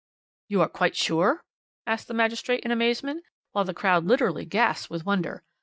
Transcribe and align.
"'You 0.47 0.61
are 0.63 0.67
quite 0.67 0.95
sure?' 0.95 1.43
asked 1.85 2.07
the 2.07 2.15
magistrate 2.15 2.61
in 2.61 2.71
amazement, 2.71 3.23
while 3.51 3.65
the 3.65 3.71
crowd 3.75 4.03
literally 4.03 4.45
gasped 4.45 4.89
with 4.89 5.05
wonder. 5.05 5.43